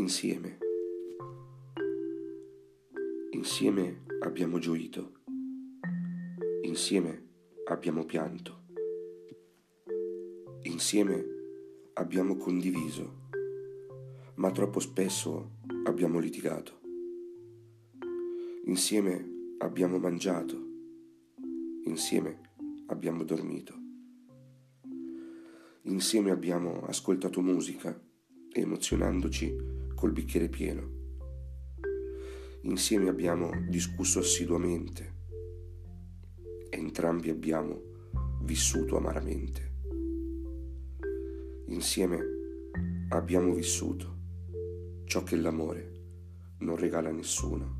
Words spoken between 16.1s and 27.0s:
litigato. Insieme abbiamo mangiato, insieme abbiamo dormito, insieme abbiamo